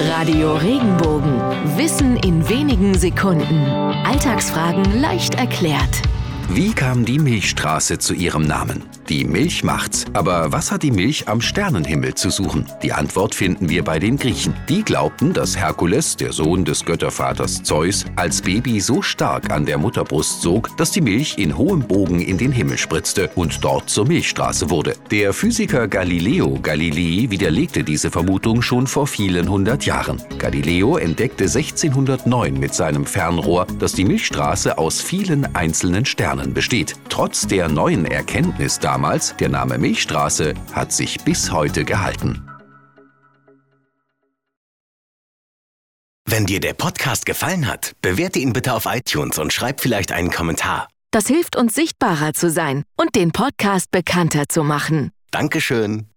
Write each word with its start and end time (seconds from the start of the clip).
Radio 0.00 0.54
Regenbogen. 0.54 1.40
Wissen 1.76 2.16
in 2.18 2.48
wenigen 2.48 2.94
Sekunden. 2.94 3.66
Alltagsfragen 4.06 5.00
leicht 5.00 5.34
erklärt. 5.34 6.02
Wie 6.48 6.72
kam 6.72 7.04
die 7.04 7.18
Milchstraße 7.18 7.98
zu 7.98 8.14
ihrem 8.14 8.42
Namen? 8.42 8.84
Die 9.08 9.24
Milch 9.24 9.64
macht's. 9.64 10.04
Aber 10.12 10.52
was 10.52 10.70
hat 10.70 10.82
die 10.82 10.90
Milch 10.90 11.28
am 11.28 11.40
Sternenhimmel 11.40 12.14
zu 12.14 12.28
suchen? 12.28 12.66
Die 12.82 12.92
Antwort 12.92 13.34
finden 13.34 13.70
wir 13.70 13.82
bei 13.82 13.98
den 13.98 14.18
Griechen. 14.18 14.52
Die 14.68 14.82
glaubten, 14.82 15.32
dass 15.32 15.56
Herkules, 15.56 16.16
der 16.16 16.34
Sohn 16.34 16.66
des 16.66 16.84
Göttervaters 16.84 17.62
Zeus, 17.62 18.04
als 18.16 18.42
Baby 18.42 18.80
so 18.80 19.00
stark 19.00 19.50
an 19.50 19.64
der 19.64 19.78
Mutterbrust 19.78 20.42
sog, 20.42 20.76
dass 20.76 20.90
die 20.90 21.00
Milch 21.00 21.38
in 21.38 21.56
hohem 21.56 21.80
Bogen 21.80 22.20
in 22.20 22.36
den 22.36 22.52
Himmel 22.52 22.76
spritzte 22.76 23.30
und 23.34 23.64
dort 23.64 23.88
zur 23.88 24.06
Milchstraße 24.06 24.68
wurde. 24.68 24.94
Der 25.10 25.32
Physiker 25.32 25.88
Galileo 25.88 26.58
Galilei 26.60 27.30
widerlegte 27.30 27.84
diese 27.84 28.10
Vermutung 28.10 28.60
schon 28.60 28.86
vor 28.86 29.06
vielen 29.06 29.48
hundert 29.48 29.86
Jahren. 29.86 30.20
Galileo 30.38 30.98
entdeckte 30.98 31.44
1609 31.44 32.60
mit 32.60 32.74
seinem 32.74 33.06
Fernrohr, 33.06 33.66
dass 33.78 33.94
die 33.94 34.04
Milchstraße 34.04 34.76
aus 34.76 35.00
vielen 35.00 35.54
einzelnen 35.56 36.04
Sternen 36.04 36.52
besteht. 36.52 36.94
Trotz 37.08 37.46
der 37.46 37.70
neuen 37.70 38.04
Erkenntnis 38.04 38.78
damals, 38.98 39.36
der 39.36 39.48
Name 39.48 39.78
Milchstraße 39.78 40.54
hat 40.72 40.92
sich 40.92 41.20
bis 41.20 41.52
heute 41.52 41.84
gehalten. 41.84 42.42
Wenn 46.26 46.46
dir 46.46 46.58
der 46.58 46.74
Podcast 46.74 47.24
gefallen 47.24 47.68
hat, 47.68 47.92
bewerte 48.02 48.40
ihn 48.40 48.52
bitte 48.52 48.74
auf 48.74 48.86
iTunes 48.86 49.38
und 49.38 49.52
schreib 49.52 49.80
vielleicht 49.80 50.10
einen 50.10 50.30
Kommentar. 50.30 50.88
Das 51.12 51.28
hilft 51.28 51.54
uns 51.54 51.74
sichtbarer 51.74 52.34
zu 52.34 52.50
sein 52.50 52.82
und 52.96 53.14
den 53.14 53.30
Podcast 53.30 53.92
bekannter 53.92 54.48
zu 54.48 54.64
machen. 54.64 55.12
Dankeschön. 55.30 56.08